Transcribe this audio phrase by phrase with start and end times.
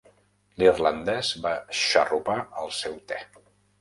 [0.61, 1.53] L'irlandès va
[1.83, 3.21] xarrupar el seu té.